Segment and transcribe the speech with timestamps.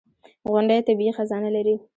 [0.51, 1.75] •غونډۍ طبیعي خزانه لري.